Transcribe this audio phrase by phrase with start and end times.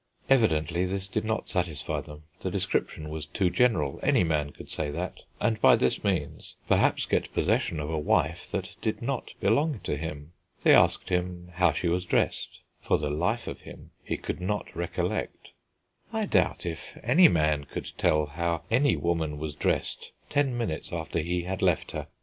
[0.31, 4.89] Evidently this did not satisfy them, the description was too general; any man could say
[4.89, 9.79] that, and by this means perhaps get possession of a wife that did not belong
[9.83, 10.31] to him.
[10.63, 14.75] They asked him how she was dressed; for the life of him he could not
[14.75, 15.49] recollect.
[16.11, 21.19] I doubt if any man could tell how any woman was dressed ten minutes after
[21.19, 22.07] he had left her.